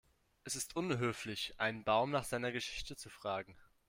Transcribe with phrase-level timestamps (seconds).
[0.45, 3.55] Es ist unhöflich, einen Baum nach seiner Geschichte zu fragen.